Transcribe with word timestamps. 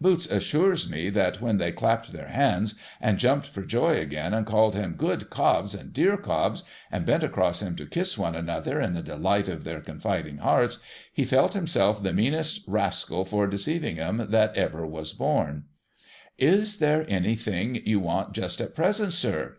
Boots 0.00 0.24
assures 0.30 0.88
me 0.88 1.10
that 1.10 1.42
when 1.42 1.58
they 1.58 1.70
clapped 1.70 2.10
their 2.14 2.28
hands, 2.28 2.76
and 2.98 3.18
jumped 3.18 3.46
for 3.46 3.60
joy 3.62 3.98
again, 3.98 4.32
and 4.32 4.46
called 4.46 4.74
him' 4.74 4.94
Good 4.96 5.28
Cobbs!' 5.28 5.74
and' 5.74 5.92
Dear 5.92 6.16
Cobbs!' 6.16 6.62
and 6.90 7.04
bent 7.04 7.22
across 7.22 7.60
him 7.60 7.76
to 7.76 7.84
kiss 7.84 8.16
one 8.16 8.34
another 8.34 8.80
in 8.80 8.94
the 8.94 9.02
delight 9.02 9.48
of 9.48 9.64
their 9.64 9.82
con 9.82 9.98
fiding 10.00 10.38
hearts, 10.38 10.78
he 11.12 11.26
felt 11.26 11.52
himself 11.52 12.02
the 12.02 12.14
meanest 12.14 12.64
rascal 12.66 13.26
for 13.26 13.46
deceiving 13.46 13.98
'em 13.98 14.28
that 14.30 14.56
ever 14.56 14.86
was 14.86 15.12
born. 15.12 15.64
ic3 16.38 16.38
THE 16.42 16.46
HOLLY 16.46 16.52
TREE 16.54 16.58
* 16.62 16.62
Is 16.62 16.76
there 16.78 17.04
anything 17.10 17.74
you 17.84 18.00
want 18.00 18.32
just 18.32 18.62
at 18.62 18.74
present, 18.74 19.12
sir 19.12 19.54